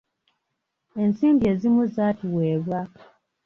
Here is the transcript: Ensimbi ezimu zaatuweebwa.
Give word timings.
Ensimbi 1.01 1.43
ezimu 1.53 1.83
zaatuweebwa. 1.93 2.81